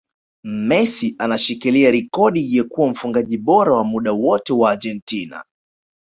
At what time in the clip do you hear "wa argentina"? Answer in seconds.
4.53-5.43